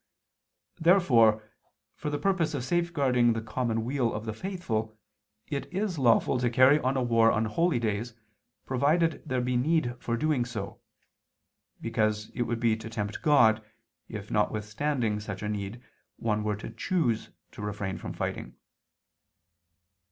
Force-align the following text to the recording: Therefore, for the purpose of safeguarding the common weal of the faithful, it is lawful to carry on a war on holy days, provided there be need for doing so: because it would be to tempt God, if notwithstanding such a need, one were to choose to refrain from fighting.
Therefore, 0.79 1.47
for 1.93 2.09
the 2.09 2.17
purpose 2.17 2.55
of 2.55 2.63
safeguarding 2.63 3.33
the 3.33 3.39
common 3.43 3.83
weal 3.85 4.11
of 4.11 4.25
the 4.25 4.33
faithful, 4.33 4.97
it 5.45 5.71
is 5.71 5.99
lawful 5.99 6.39
to 6.39 6.49
carry 6.49 6.79
on 6.79 6.97
a 6.97 7.03
war 7.03 7.31
on 7.31 7.45
holy 7.45 7.77
days, 7.77 8.15
provided 8.65 9.21
there 9.27 9.41
be 9.41 9.55
need 9.55 9.93
for 9.99 10.17
doing 10.17 10.43
so: 10.43 10.79
because 11.81 12.31
it 12.33 12.41
would 12.47 12.59
be 12.59 12.75
to 12.77 12.89
tempt 12.89 13.21
God, 13.21 13.63
if 14.09 14.31
notwithstanding 14.31 15.19
such 15.19 15.43
a 15.43 15.47
need, 15.49 15.83
one 16.17 16.43
were 16.43 16.55
to 16.55 16.71
choose 16.71 17.29
to 17.51 17.61
refrain 17.61 17.99
from 17.99 18.11
fighting. 18.11 18.55